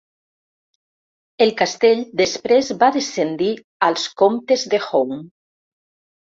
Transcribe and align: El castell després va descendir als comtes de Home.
El 1.47 1.53
castell 1.59 2.01
després 2.23 2.73
va 2.85 2.91
descendir 2.97 3.53
als 3.91 4.09
comtes 4.25 4.69
de 4.75 4.83
Home. 4.91 5.23